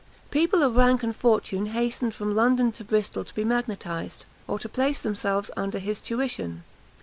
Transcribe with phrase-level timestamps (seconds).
[0.31, 4.67] People of rank and fortune hastened from London to Bristol to be magnetised, or to
[4.67, 6.63] place themselves under his tuition.